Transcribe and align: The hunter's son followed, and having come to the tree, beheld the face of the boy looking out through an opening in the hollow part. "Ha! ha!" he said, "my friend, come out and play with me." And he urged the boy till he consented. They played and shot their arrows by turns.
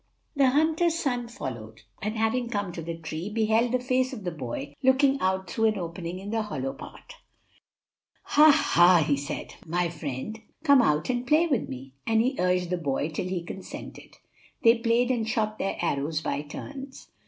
The 0.35 0.49
hunter's 0.49 0.97
son 0.97 1.27
followed, 1.27 1.83
and 2.01 2.17
having 2.17 2.49
come 2.49 2.71
to 2.71 2.81
the 2.81 2.97
tree, 2.97 3.29
beheld 3.29 3.71
the 3.71 3.77
face 3.79 4.13
of 4.13 4.23
the 4.23 4.31
boy 4.31 4.73
looking 4.81 5.19
out 5.19 5.47
through 5.47 5.65
an 5.65 5.77
opening 5.77 6.17
in 6.17 6.31
the 6.31 6.41
hollow 6.41 6.73
part. 6.73 7.17
"Ha! 8.23 8.49
ha!" 8.49 9.03
he 9.07 9.15
said, 9.15 9.53
"my 9.63 9.89
friend, 9.89 10.41
come 10.63 10.81
out 10.81 11.11
and 11.11 11.27
play 11.27 11.45
with 11.45 11.69
me." 11.69 11.93
And 12.07 12.19
he 12.19 12.35
urged 12.39 12.71
the 12.71 12.77
boy 12.77 13.09
till 13.09 13.27
he 13.27 13.43
consented. 13.43 14.17
They 14.63 14.79
played 14.79 15.11
and 15.11 15.29
shot 15.29 15.59
their 15.59 15.77
arrows 15.79 16.21
by 16.21 16.41
turns. 16.41 17.11